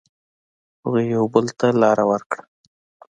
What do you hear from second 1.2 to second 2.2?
بل ته لاره